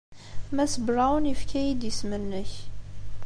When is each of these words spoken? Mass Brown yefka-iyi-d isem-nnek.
Mass 0.55 0.73
Brown 0.87 1.23
yefka-iyi-d 1.29 1.89
isem-nnek. 1.89 2.51